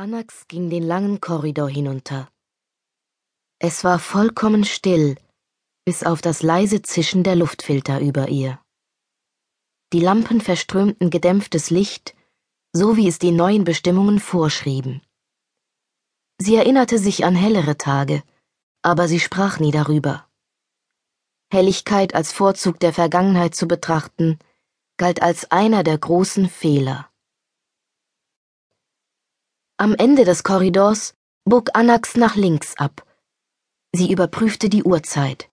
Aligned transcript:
Anax 0.00 0.48
ging 0.48 0.70
den 0.70 0.82
langen 0.82 1.20
Korridor 1.20 1.68
hinunter. 1.68 2.30
Es 3.58 3.84
war 3.84 3.98
vollkommen 3.98 4.64
still, 4.64 5.16
bis 5.84 6.04
auf 6.04 6.22
das 6.22 6.42
leise 6.42 6.80
Zischen 6.80 7.22
der 7.22 7.36
Luftfilter 7.36 8.00
über 8.00 8.30
ihr. 8.30 8.58
Die 9.92 10.00
Lampen 10.00 10.40
verströmten 10.40 11.10
gedämpftes 11.10 11.68
Licht, 11.68 12.16
so 12.72 12.96
wie 12.96 13.08
es 13.08 13.18
die 13.18 13.30
neuen 13.30 13.64
Bestimmungen 13.64 14.20
vorschrieben. 14.20 15.02
Sie 16.38 16.56
erinnerte 16.56 16.98
sich 16.98 17.26
an 17.26 17.34
hellere 17.34 17.76
Tage, 17.76 18.22
aber 18.80 19.06
sie 19.06 19.20
sprach 19.20 19.58
nie 19.58 19.70
darüber. 19.70 20.26
Helligkeit 21.52 22.14
als 22.14 22.32
Vorzug 22.32 22.80
der 22.80 22.94
Vergangenheit 22.94 23.54
zu 23.54 23.68
betrachten, 23.68 24.38
galt 24.96 25.20
als 25.20 25.50
einer 25.50 25.82
der 25.82 25.98
großen 25.98 26.48
Fehler. 26.48 27.09
Am 29.80 29.94
Ende 29.94 30.26
des 30.26 30.42
Korridors 30.42 31.14
bog 31.46 31.70
Anax 31.72 32.14
nach 32.14 32.36
links 32.36 32.76
ab. 32.76 33.02
Sie 33.96 34.12
überprüfte 34.12 34.68
die 34.68 34.82
Uhrzeit. 34.84 35.50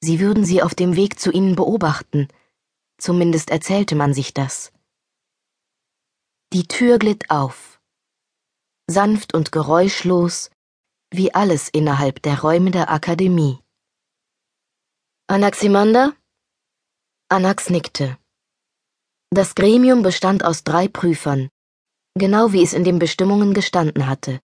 Sie 0.00 0.20
würden 0.20 0.46
sie 0.46 0.62
auf 0.62 0.74
dem 0.74 0.96
Weg 0.96 1.20
zu 1.20 1.30
ihnen 1.30 1.54
beobachten. 1.54 2.28
Zumindest 2.96 3.50
erzählte 3.50 3.94
man 3.94 4.14
sich 4.14 4.32
das. 4.32 4.72
Die 6.54 6.66
Tür 6.66 6.98
glitt 6.98 7.28
auf. 7.28 7.78
Sanft 8.86 9.34
und 9.34 9.52
geräuschlos, 9.52 10.50
wie 11.10 11.34
alles 11.34 11.68
innerhalb 11.68 12.22
der 12.22 12.40
Räume 12.40 12.70
der 12.70 12.90
Akademie. 12.90 13.58
Anaximander? 15.26 16.16
Anax 17.28 17.68
nickte. 17.68 18.16
Das 19.28 19.54
Gremium 19.54 20.02
bestand 20.02 20.42
aus 20.42 20.64
drei 20.64 20.88
Prüfern, 20.88 21.50
genau 22.16 22.52
wie 22.52 22.62
es 22.62 22.72
in 22.72 22.84
den 22.84 22.98
Bestimmungen 22.98 23.54
gestanden 23.54 24.06
hatte. 24.08 24.40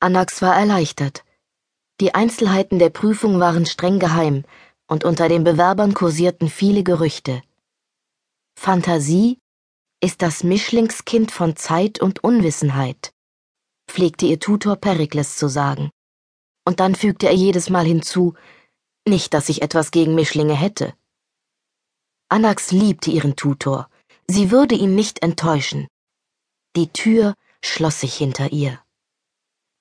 Anax 0.00 0.42
war 0.42 0.56
erleichtert. 0.56 1.24
Die 2.00 2.14
Einzelheiten 2.14 2.78
der 2.78 2.90
Prüfung 2.90 3.40
waren 3.40 3.66
streng 3.66 3.98
geheim, 3.98 4.44
und 4.86 5.04
unter 5.04 5.28
den 5.28 5.44
Bewerbern 5.44 5.94
kursierten 5.94 6.48
viele 6.48 6.82
Gerüchte. 6.82 7.42
Fantasie 8.58 9.38
ist 10.00 10.20
das 10.20 10.44
Mischlingskind 10.44 11.30
von 11.30 11.56
Zeit 11.56 12.00
und 12.00 12.22
Unwissenheit, 12.24 13.12
pflegte 13.88 14.26
ihr 14.26 14.40
Tutor 14.40 14.76
Perikles 14.76 15.36
zu 15.36 15.48
sagen. 15.48 15.90
Und 16.64 16.80
dann 16.80 16.94
fügte 16.94 17.26
er 17.26 17.34
jedes 17.34 17.70
Mal 17.70 17.86
hinzu, 17.86 18.34
nicht, 19.06 19.32
dass 19.34 19.48
ich 19.48 19.62
etwas 19.62 19.90
gegen 19.90 20.14
Mischlinge 20.14 20.54
hätte. 20.54 20.94
Anax 22.28 22.72
liebte 22.72 23.10
ihren 23.10 23.36
Tutor, 23.36 23.88
sie 24.26 24.50
würde 24.50 24.74
ihn 24.74 24.94
nicht 24.94 25.22
enttäuschen. 25.22 25.88
Die 26.74 26.88
Tür 26.88 27.34
schloss 27.62 28.00
sich 28.00 28.14
hinter 28.14 28.50
ihr. 28.50 28.80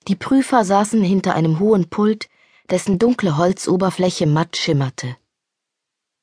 Die 0.08 0.18
Prüfer 0.18 0.66
saßen 0.66 1.02
hinter 1.02 1.36
einem 1.36 1.60
hohen 1.60 1.90
Pult, 1.90 2.28
dessen 2.70 3.00
dunkle 3.00 3.38
Holzoberfläche 3.38 4.26
matt 4.26 4.58
schimmerte. 4.58 5.16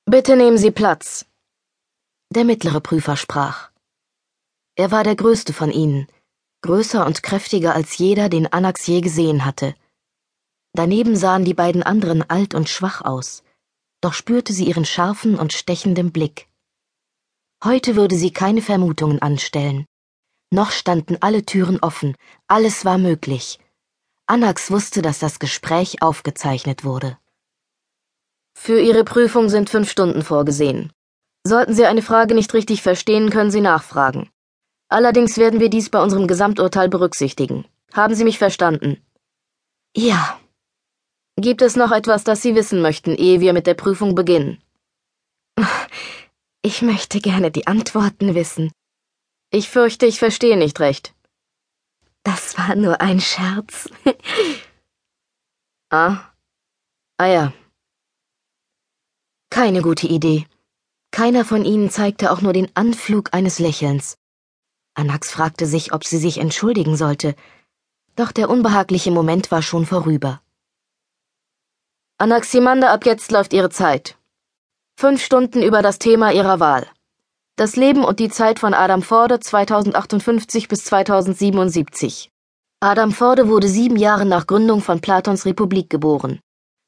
Bitte 0.04 0.36
nehmen 0.36 0.58
Sie 0.58 0.70
Platz. 0.70 1.24
Der 2.30 2.44
mittlere 2.44 2.80
Prüfer 2.80 3.16
sprach. 3.16 3.70
Er 4.74 4.90
war 4.90 5.04
der 5.04 5.16
größte 5.16 5.54
von 5.54 5.70
ihnen, 5.70 6.06
größer 6.60 7.06
und 7.06 7.22
kräftiger 7.22 7.74
als 7.74 7.96
jeder, 7.96 8.28
den 8.28 8.46
Anax 8.52 8.86
je 8.86 9.00
gesehen 9.00 9.46
hatte. 9.46 9.74
Daneben 10.74 11.16
sahen 11.16 11.46
die 11.46 11.54
beiden 11.54 11.82
anderen 11.82 12.28
alt 12.28 12.54
und 12.54 12.68
schwach 12.68 13.00
aus, 13.00 13.42
doch 14.02 14.12
spürte 14.12 14.52
sie 14.52 14.66
ihren 14.66 14.84
scharfen 14.84 15.38
und 15.38 15.54
stechenden 15.54 16.12
Blick. 16.12 16.46
Heute 17.64 17.96
würde 17.96 18.16
sie 18.16 18.32
keine 18.32 18.62
Vermutungen 18.62 19.20
anstellen. 19.20 19.86
Noch 20.50 20.70
standen 20.70 21.18
alle 21.20 21.44
Türen 21.44 21.78
offen, 21.80 22.16
alles 22.46 22.84
war 22.84 22.98
möglich. 22.98 23.58
Anax 24.26 24.70
wusste, 24.70 25.02
dass 25.02 25.18
das 25.18 25.38
Gespräch 25.38 26.02
aufgezeichnet 26.02 26.84
wurde. 26.84 27.18
Für 28.54 28.80
Ihre 28.80 29.04
Prüfung 29.04 29.48
sind 29.48 29.70
fünf 29.70 29.90
Stunden 29.90 30.22
vorgesehen. 30.22 30.92
Sollten 31.46 31.74
Sie 31.74 31.86
eine 31.86 32.02
Frage 32.02 32.34
nicht 32.34 32.52
richtig 32.54 32.82
verstehen, 32.82 33.30
können 33.30 33.50
Sie 33.50 33.60
nachfragen. 33.60 34.30
Allerdings 34.88 35.36
werden 35.36 35.60
wir 35.60 35.70
dies 35.70 35.90
bei 35.90 36.02
unserem 36.02 36.26
Gesamturteil 36.26 36.88
berücksichtigen. 36.88 37.66
Haben 37.92 38.14
Sie 38.14 38.24
mich 38.24 38.38
verstanden? 38.38 39.02
Ja. 39.96 40.38
Gibt 41.36 41.62
es 41.62 41.76
noch 41.76 41.92
etwas, 41.92 42.24
das 42.24 42.42
Sie 42.42 42.54
wissen 42.54 42.82
möchten, 42.82 43.14
ehe 43.14 43.40
wir 43.40 43.52
mit 43.52 43.66
der 43.66 43.74
Prüfung 43.74 44.14
beginnen? 44.14 44.62
Ich 46.62 46.82
möchte 46.82 47.20
gerne 47.20 47.50
die 47.50 47.66
Antworten 47.66 48.34
wissen. 48.34 48.72
Ich 49.50 49.70
fürchte, 49.70 50.06
ich 50.06 50.18
verstehe 50.18 50.56
nicht 50.56 50.80
recht. 50.80 51.14
Das 52.22 52.58
war 52.58 52.74
nur 52.74 53.00
ein 53.00 53.20
Scherz. 53.20 53.88
ah. 55.90 56.20
Ah 57.16 57.26
ja. 57.26 57.52
Keine 59.50 59.80
gute 59.82 60.06
Idee. 60.06 60.46
Keiner 61.10 61.44
von 61.44 61.64
ihnen 61.64 61.90
zeigte 61.90 62.30
auch 62.30 62.42
nur 62.42 62.52
den 62.52 62.68
Anflug 62.76 63.32
eines 63.32 63.58
Lächelns. 63.58 64.18
Anax 64.94 65.30
fragte 65.30 65.64
sich, 65.66 65.92
ob 65.92 66.04
sie 66.04 66.18
sich 66.18 66.38
entschuldigen 66.38 66.96
sollte, 66.96 67.34
doch 68.16 68.32
der 68.32 68.50
unbehagliche 68.50 69.10
Moment 69.10 69.50
war 69.50 69.62
schon 69.62 69.86
vorüber. 69.86 70.42
Anaximander, 72.18 72.90
ab 72.90 73.06
jetzt 73.06 73.30
läuft 73.30 73.52
Ihre 73.52 73.70
Zeit. 73.70 74.18
Fünf 74.96 75.24
Stunden 75.24 75.62
über 75.62 75.82
das 75.82 76.00
Thema 76.00 76.32
Ihrer 76.32 76.58
Wahl. 76.58 76.86
Das 77.58 77.74
Leben 77.74 78.04
und 78.04 78.20
die 78.20 78.28
Zeit 78.28 78.60
von 78.60 78.72
Adam 78.72 79.02
Forde 79.02 79.40
2058 79.40 80.68
bis 80.68 80.84
2077. 80.84 82.30
Adam 82.78 83.10
Forde 83.10 83.48
wurde 83.48 83.66
sieben 83.66 83.96
Jahre 83.96 84.24
nach 84.24 84.46
Gründung 84.46 84.80
von 84.80 85.00
Platons 85.00 85.44
Republik 85.44 85.90
geboren. 85.90 86.38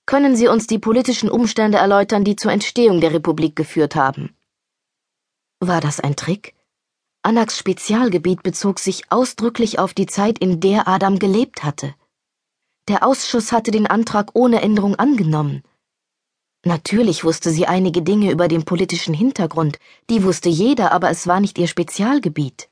Können 0.07 0.37
Sie 0.37 0.47
uns 0.47 0.69
die 0.69 0.79
politischen 0.79 1.29
Umstände 1.29 1.79
erläutern, 1.79 2.23
die 2.23 2.37
zur 2.37 2.53
Entstehung 2.53 3.01
der 3.01 3.13
Republik 3.13 3.57
geführt 3.57 3.97
haben? 3.97 4.37
War 5.59 5.81
das 5.81 5.99
ein 5.99 6.15
Trick? 6.15 6.55
Anax 7.25 7.59
Spezialgebiet 7.59 8.45
bezog 8.45 8.79
sich 8.79 9.11
ausdrücklich 9.11 9.81
auf 9.81 9.93
die 9.93 10.07
Zeit, 10.07 10.39
in 10.39 10.61
der 10.61 10.87
Adam 10.87 11.19
gelebt 11.19 11.65
hatte. 11.65 11.97
Der 12.87 13.05
Ausschuss 13.05 13.51
hatte 13.51 13.73
den 13.73 13.89
Antrag 13.89 14.31
ohne 14.35 14.63
Änderung 14.63 14.95
angenommen. 14.95 15.65
Natürlich 16.65 17.25
wusste 17.25 17.51
sie 17.51 17.67
einige 17.67 18.03
Dinge 18.03 18.31
über 18.31 18.47
den 18.47 18.65
politischen 18.65 19.15
Hintergrund, 19.15 19.79
die 20.11 20.23
wusste 20.25 20.51
jeder, 20.51 20.93
aber 20.93 21.11
es 21.11 21.27
war 21.27 21.41
nicht 21.41 21.59
ihr 21.59 21.69
Spezialgebiet. 21.69 22.69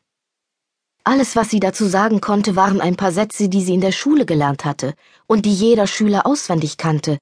Alles, 1.05 1.37
was 1.37 1.49
sie 1.49 1.61
dazu 1.61 1.87
sagen 1.87 2.21
konnte, 2.21 2.55
waren 2.55 2.83
ein 2.83 2.97
paar 2.97 3.13
Sätze, 3.13 3.49
die 3.49 3.63
sie 3.63 3.73
in 3.73 3.81
der 3.81 3.93
Schule 3.93 4.27
gelernt 4.27 4.67
hatte 4.67 4.95
und 5.27 5.47
die 5.47 5.55
jeder 5.55 5.87
Schüler 5.87 6.27
auswendig 6.27 6.77
kannte. 6.77 7.19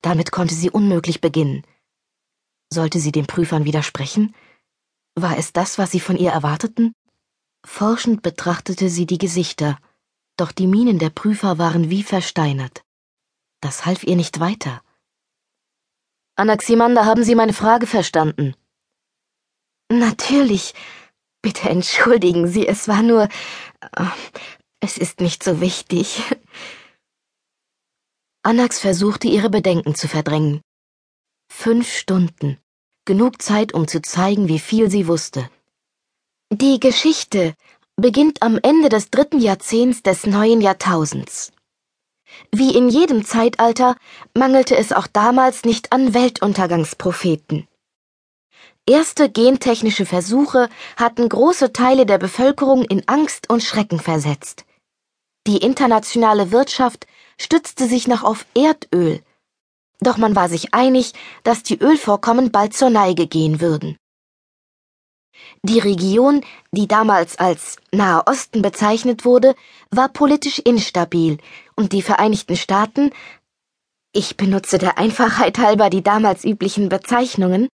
Damit 0.00 0.32
konnte 0.32 0.54
sie 0.54 0.70
unmöglich 0.70 1.20
beginnen. 1.20 1.64
Sollte 2.72 2.98
sie 2.98 3.12
den 3.12 3.26
Prüfern 3.26 3.66
widersprechen? 3.66 4.34
War 5.14 5.36
es 5.36 5.52
das, 5.52 5.76
was 5.76 5.90
sie 5.90 6.00
von 6.00 6.16
ihr 6.16 6.30
erwarteten? 6.30 6.94
Forschend 7.62 8.22
betrachtete 8.22 8.88
sie 8.88 9.04
die 9.04 9.18
Gesichter, 9.18 9.78
doch 10.38 10.52
die 10.52 10.66
Mienen 10.66 10.98
der 10.98 11.10
Prüfer 11.10 11.58
waren 11.58 11.90
wie 11.90 12.02
versteinert. 12.02 12.82
Das 13.60 13.84
half 13.84 14.04
ihr 14.04 14.16
nicht 14.16 14.40
weiter. 14.40 14.80
Anaximander, 16.38 17.04
haben 17.04 17.24
Sie 17.24 17.34
meine 17.34 17.52
Frage 17.52 17.86
verstanden? 17.86 18.54
Natürlich. 19.90 20.72
Bitte 21.42 21.68
entschuldigen 21.68 22.46
Sie, 22.46 22.66
es 22.68 22.86
war 22.86 23.02
nur. 23.02 23.24
Äh, 23.80 24.04
es 24.80 24.96
ist 24.98 25.20
nicht 25.20 25.42
so 25.42 25.60
wichtig. 25.60 26.22
Anax 28.44 28.78
versuchte 28.78 29.26
ihre 29.26 29.50
Bedenken 29.50 29.96
zu 29.96 30.06
verdrängen. 30.06 30.60
Fünf 31.52 31.92
Stunden. 31.92 32.58
Genug 33.04 33.42
Zeit, 33.42 33.74
um 33.74 33.88
zu 33.88 34.00
zeigen, 34.00 34.46
wie 34.46 34.60
viel 34.60 34.90
sie 34.90 35.08
wusste. 35.08 35.50
Die 36.52 36.78
Geschichte 36.78 37.54
beginnt 37.96 38.42
am 38.42 38.60
Ende 38.62 38.88
des 38.88 39.10
dritten 39.10 39.40
Jahrzehnts 39.40 40.04
des 40.04 40.24
neuen 40.24 40.60
Jahrtausends. 40.60 41.50
Wie 42.52 42.76
in 42.76 42.88
jedem 42.88 43.24
Zeitalter 43.24 43.96
mangelte 44.34 44.76
es 44.76 44.92
auch 44.92 45.06
damals 45.06 45.64
nicht 45.64 45.92
an 45.92 46.14
Weltuntergangspropheten. 46.14 47.66
Erste 48.86 49.28
gentechnische 49.28 50.06
Versuche 50.06 50.68
hatten 50.96 51.28
große 51.28 51.72
Teile 51.72 52.06
der 52.06 52.18
Bevölkerung 52.18 52.84
in 52.84 53.06
Angst 53.06 53.50
und 53.50 53.62
Schrecken 53.62 54.00
versetzt. 54.00 54.64
Die 55.46 55.58
internationale 55.58 56.52
Wirtschaft 56.52 57.06
stützte 57.38 57.86
sich 57.86 58.08
noch 58.08 58.24
auf 58.24 58.46
Erdöl, 58.54 59.22
doch 60.00 60.16
man 60.16 60.36
war 60.36 60.48
sich 60.48 60.74
einig, 60.74 61.12
dass 61.42 61.62
die 61.62 61.78
Ölvorkommen 61.78 62.50
bald 62.52 62.74
zur 62.74 62.90
Neige 62.90 63.26
gehen 63.26 63.60
würden. 63.60 63.96
Die 65.62 65.78
Region, 65.78 66.42
die 66.72 66.88
damals 66.88 67.38
als 67.38 67.76
Nahe 67.92 68.26
Osten 68.26 68.62
bezeichnet 68.62 69.24
wurde, 69.24 69.54
war 69.90 70.08
politisch 70.08 70.58
instabil 70.58 71.38
und 71.74 71.92
die 71.92 72.02
Vereinigten 72.02 72.56
Staaten 72.56 73.10
ich 74.12 74.36
benutze 74.36 74.78
der 74.78 74.98
Einfachheit 74.98 75.58
halber 75.58 75.90
die 75.90 76.02
damals 76.02 76.44
üblichen 76.44 76.88
Bezeichnungen, 76.88 77.68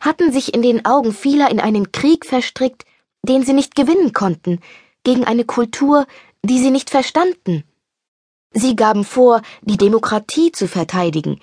hatten 0.00 0.32
sich 0.32 0.52
in 0.52 0.62
den 0.62 0.84
Augen 0.84 1.12
vieler 1.12 1.50
in 1.50 1.60
einen 1.60 1.92
Krieg 1.92 2.26
verstrickt, 2.26 2.84
den 3.26 3.44
sie 3.44 3.52
nicht 3.52 3.76
gewinnen 3.76 4.12
konnten, 4.12 4.60
gegen 5.04 5.24
eine 5.24 5.44
Kultur, 5.44 6.06
die 6.44 6.58
sie 6.58 6.70
nicht 6.70 6.90
verstanden. 6.90 7.64
Sie 8.52 8.74
gaben 8.74 9.04
vor, 9.04 9.42
die 9.62 9.76
Demokratie 9.76 10.50
zu 10.50 10.66
verteidigen, 10.66 11.40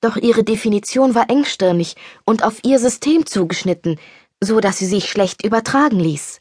doch 0.00 0.16
ihre 0.16 0.44
Definition 0.44 1.14
war 1.14 1.28
engstirnig 1.28 1.96
und 2.24 2.44
auf 2.44 2.62
ihr 2.62 2.78
System 2.78 3.26
zugeschnitten, 3.26 3.98
so 4.44 4.60
dass 4.60 4.78
sie 4.78 4.86
sich 4.86 5.10
schlecht 5.10 5.44
übertragen 5.44 5.98
ließ. 5.98 6.40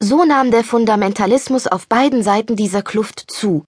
So 0.00 0.24
nahm 0.24 0.50
der 0.50 0.64
Fundamentalismus 0.64 1.66
auf 1.66 1.88
beiden 1.88 2.22
Seiten 2.22 2.56
dieser 2.56 2.82
Kluft 2.82 3.24
zu. 3.30 3.64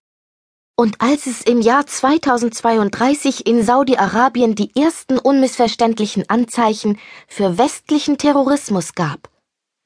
Und 0.79 1.01
als 1.01 1.27
es 1.27 1.41
im 1.41 1.63
Jahr 1.63 1.87
2032 1.87 3.47
in 3.47 3.63
Saudi-Arabien 3.63 4.55
die 4.55 4.77
ersten 4.77 5.19
unmissverständlichen 5.19 6.29
Anzeichen 6.29 6.99
für 7.27 7.57
westlichen 7.57 8.19
Terrorismus 8.19 8.95
gab, 8.95 9.31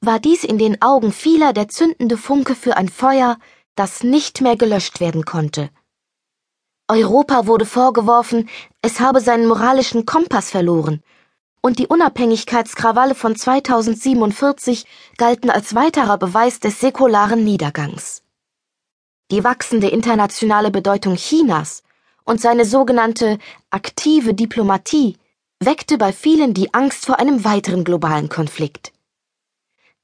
war 0.01 0.19
dies 0.19 0.43
in 0.43 0.57
den 0.57 0.81
Augen 0.81 1.13
vieler 1.13 1.53
der 1.53 1.69
zündende 1.69 2.17
Funke 2.17 2.55
für 2.55 2.75
ein 2.75 2.89
Feuer, 2.89 3.37
das 3.75 4.03
nicht 4.03 4.41
mehr 4.41 4.57
gelöscht 4.57 4.99
werden 4.99 5.23
konnte. 5.23 5.69
Europa 6.89 7.47
wurde 7.47 7.65
vorgeworfen, 7.65 8.49
es 8.81 8.99
habe 8.99 9.21
seinen 9.21 9.47
moralischen 9.47 10.05
Kompass 10.05 10.49
verloren, 10.49 11.01
und 11.61 11.79
die 11.79 11.87
Unabhängigkeitskrawalle 11.87 13.15
von 13.15 13.35
2047 13.35 14.85
galten 15.17 15.49
als 15.49 15.75
weiterer 15.75 16.17
Beweis 16.17 16.59
des 16.59 16.79
säkularen 16.79 17.43
Niedergangs. 17.43 18.23
Die 19.31 19.43
wachsende 19.43 19.87
internationale 19.87 20.71
Bedeutung 20.71 21.15
Chinas 21.15 21.83
und 22.25 22.41
seine 22.41 22.65
sogenannte 22.65 23.37
aktive 23.69 24.33
Diplomatie 24.33 25.17
weckte 25.59 25.97
bei 25.97 26.11
vielen 26.11 26.53
die 26.53 26.73
Angst 26.73 27.05
vor 27.05 27.19
einem 27.19 27.45
weiteren 27.45 27.83
globalen 27.83 28.29
Konflikt. 28.29 28.91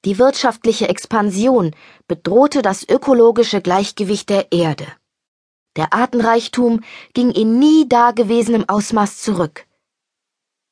Die 0.05 0.19
wirtschaftliche 0.19 0.87
Expansion 0.87 1.75
bedrohte 2.07 2.61
das 2.61 2.87
ökologische 2.87 3.61
Gleichgewicht 3.61 4.29
der 4.29 4.51
Erde. 4.51 4.87
Der 5.75 5.93
Artenreichtum 5.93 6.81
ging 7.13 7.31
in 7.31 7.59
nie 7.59 7.89
dagewesenem 7.89 8.65
Ausmaß 8.67 9.21
zurück. 9.21 9.66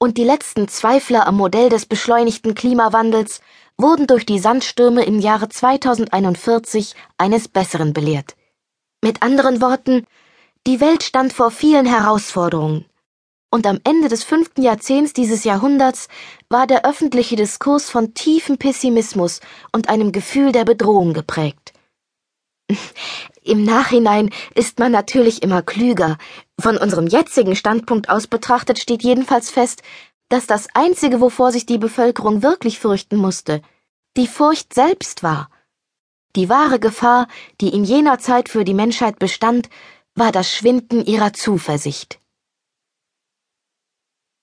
Und 0.06 0.20
die 0.20 0.24
letzten 0.24 0.68
Zweifler 0.68 1.26
am 1.26 1.36
Modell 1.36 1.70
des 1.70 1.88
beschleunigten 1.88 2.54
Klimawandels 2.54 3.42
wurden 3.76 4.06
durch 4.06 4.24
die 4.24 4.38
Sandstürme 4.38 5.04
im 5.04 5.20
Jahre 5.20 5.50
2041 5.50 6.94
eines 7.18 7.48
Besseren 7.48 7.92
belehrt. 7.92 8.36
Mit 9.04 9.24
anderen 9.24 9.62
Worten, 9.62 10.06
die 10.68 10.80
Welt 10.80 11.02
stand 11.02 11.34
vor 11.34 11.50
vielen 11.50 11.88
Herausforderungen 11.88 12.86
und 13.50 13.66
am 13.66 13.80
Ende 13.84 14.08
des 14.08 14.24
fünften 14.24 14.62
Jahrzehnts 14.62 15.14
dieses 15.14 15.44
Jahrhunderts 15.44 16.08
war 16.50 16.68
der 16.68 16.86
öffentliche 16.86 17.36
Diskurs 17.36 17.90
von 17.90 18.14
tiefem 18.14 18.60
Pessimismus 18.60 19.42
und 19.72 19.90
einem 19.90 20.12
Gefühl 20.12 20.52
der 20.52 20.66
Bedrohung 20.66 21.16
geprägt. 21.16 21.74
Im 23.44 23.64
Nachhinein 23.64 24.32
ist 24.56 24.80
man 24.80 24.92
natürlich 24.92 25.44
immer 25.44 25.62
klüger. 25.62 26.18
Von 26.60 26.78
unserem 26.78 27.08
jetzigen 27.08 27.56
Standpunkt 27.56 28.10
aus 28.10 28.28
betrachtet 28.28 28.80
steht 28.80 29.04
jedenfalls 29.04 29.50
fest, 29.50 29.84
dass 30.30 30.48
das 30.48 30.68
Einzige, 30.74 31.22
wovor 31.22 31.52
sich 31.52 31.66
die 31.66 31.78
Bevölkerung 31.78 32.42
wirklich 32.42 32.80
fürchten 32.80 33.18
musste, 33.18 33.62
die 34.18 34.28
Furcht 34.28 34.74
selbst 34.74 35.24
war. 35.24 35.50
Die 36.36 36.50
wahre 36.50 36.80
Gefahr, 36.80 37.28
die 37.62 37.70
in 37.70 37.84
jener 37.84 38.20
Zeit 38.20 38.50
für 38.50 38.66
die 38.66 38.74
Menschheit 38.74 39.20
bestand, 39.20 39.70
war 40.16 40.32
das 40.32 40.52
Schwinden 40.52 41.06
ihrer 41.06 41.34
Zuversicht. 41.34 42.20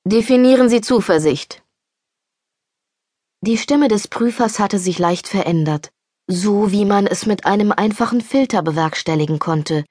Definieren 0.05 0.69
Sie 0.69 0.81
Zuversicht. 0.81 1.63
Die 3.41 3.59
Stimme 3.59 3.89
des 3.89 4.09
Prüfers 4.09 4.59
hatte 4.59 4.79
sich 4.79 4.99
leicht 4.99 5.29
verändert, 5.29 5.93
so 6.27 6.73
wie 6.73 6.85
man 6.85 7.07
es 7.07 7.27
mit 7.27 7.47
einem 7.47 7.73
einfachen 7.73 8.21
Filter 8.21 8.63
bewerkstelligen 8.63 9.39
konnte. 9.39 9.85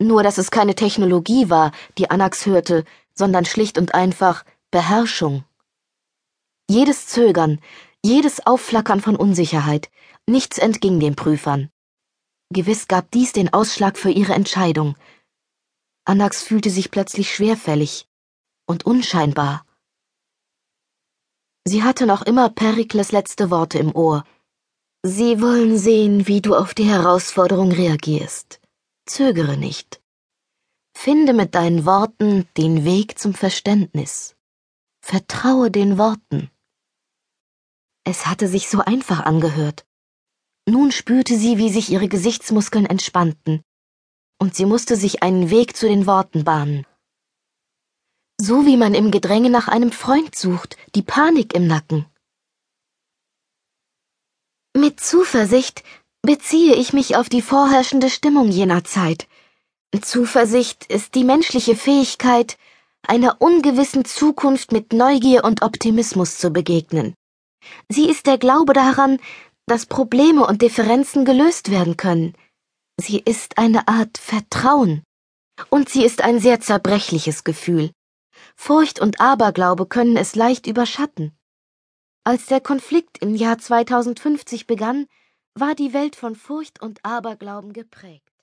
Nur 0.00 0.22
dass 0.22 0.38
es 0.38 0.50
keine 0.50 0.74
Technologie 0.74 1.48
war, 1.48 1.72
die 1.98 2.10
Anax 2.10 2.46
hörte, 2.46 2.84
sondern 3.14 3.44
schlicht 3.44 3.78
und 3.78 3.94
einfach 3.94 4.44
Beherrschung. 4.70 5.44
Jedes 6.68 7.06
Zögern, 7.06 7.60
jedes 8.04 8.46
Aufflackern 8.46 9.00
von 9.00 9.16
Unsicherheit, 9.16 9.90
nichts 10.26 10.58
entging 10.58 11.00
den 11.00 11.16
Prüfern. 11.16 11.70
Gewiss 12.50 12.88
gab 12.88 13.10
dies 13.10 13.32
den 13.32 13.52
Ausschlag 13.52 13.96
für 13.96 14.10
ihre 14.10 14.34
Entscheidung. 14.34 14.96
Anax 16.04 16.42
fühlte 16.42 16.70
sich 16.70 16.90
plötzlich 16.90 17.34
schwerfällig, 17.34 18.06
und 18.66 18.84
unscheinbar. 18.84 19.64
Sie 21.64 21.82
hatte 21.82 22.06
noch 22.06 22.22
immer 22.22 22.48
Perikles 22.50 23.10
letzte 23.12 23.50
Worte 23.50 23.78
im 23.78 23.94
Ohr. 23.94 24.24
Sie 25.02 25.40
wollen 25.40 25.78
sehen, 25.78 26.26
wie 26.26 26.40
du 26.40 26.54
auf 26.54 26.74
die 26.74 26.84
Herausforderung 26.84 27.72
reagierst. 27.72 28.60
Zögere 29.06 29.56
nicht. 29.56 30.00
Finde 30.96 31.32
mit 31.32 31.54
deinen 31.54 31.84
Worten 31.86 32.48
den 32.56 32.84
Weg 32.84 33.18
zum 33.18 33.34
Verständnis. 33.34 34.34
Vertraue 35.00 35.70
den 35.70 35.98
Worten. 35.98 36.50
Es 38.04 38.26
hatte 38.26 38.48
sich 38.48 38.68
so 38.68 38.80
einfach 38.80 39.20
angehört. 39.20 39.86
Nun 40.68 40.90
spürte 40.90 41.36
sie, 41.36 41.58
wie 41.58 41.70
sich 41.70 41.90
ihre 41.90 42.08
Gesichtsmuskeln 42.08 42.86
entspannten, 42.86 43.62
und 44.40 44.54
sie 44.54 44.66
musste 44.66 44.96
sich 44.96 45.22
einen 45.22 45.50
Weg 45.50 45.76
zu 45.76 45.86
den 45.86 46.06
Worten 46.06 46.44
bahnen. 46.44 46.86
So 48.40 48.66
wie 48.66 48.76
man 48.76 48.94
im 48.94 49.10
Gedränge 49.10 49.50
nach 49.50 49.68
einem 49.68 49.92
Freund 49.92 50.34
sucht, 50.34 50.76
die 50.94 51.02
Panik 51.02 51.54
im 51.54 51.66
Nacken. 51.66 52.06
Mit 54.76 55.00
Zuversicht 55.00 55.84
beziehe 56.20 56.74
ich 56.74 56.92
mich 56.92 57.16
auf 57.16 57.30
die 57.30 57.40
vorherrschende 57.40 58.10
Stimmung 58.10 58.50
jener 58.50 58.84
Zeit. 58.84 59.26
Zuversicht 60.02 60.84
ist 60.92 61.14
die 61.14 61.24
menschliche 61.24 61.74
Fähigkeit, 61.74 62.58
einer 63.00 63.40
ungewissen 63.40 64.04
Zukunft 64.04 64.72
mit 64.72 64.92
Neugier 64.92 65.44
und 65.44 65.62
Optimismus 65.62 66.36
zu 66.36 66.50
begegnen. 66.50 67.14
Sie 67.88 68.06
ist 68.06 68.26
der 68.26 68.36
Glaube 68.36 68.74
daran, 68.74 69.18
dass 69.64 69.86
Probleme 69.86 70.46
und 70.46 70.60
Differenzen 70.60 71.24
gelöst 71.24 71.70
werden 71.70 71.96
können. 71.96 72.34
Sie 73.00 73.20
ist 73.24 73.56
eine 73.56 73.88
Art 73.88 74.18
Vertrauen. 74.18 75.02
Und 75.70 75.88
sie 75.88 76.04
ist 76.04 76.20
ein 76.20 76.38
sehr 76.38 76.60
zerbrechliches 76.60 77.44
Gefühl. 77.44 77.92
Furcht 78.56 79.00
und 79.00 79.22
Aberglaube 79.22 79.86
können 79.86 80.18
es 80.18 80.34
leicht 80.34 80.66
überschatten. 80.66 81.32
Als 82.26 82.46
der 82.46 82.60
Konflikt 82.60 83.18
im 83.18 83.36
Jahr 83.36 83.56
2050 83.56 84.66
begann, 84.66 85.06
war 85.54 85.76
die 85.76 85.92
Welt 85.92 86.16
von 86.16 86.34
Furcht 86.34 86.82
und 86.82 86.98
Aberglauben 87.04 87.72
geprägt. 87.72 88.35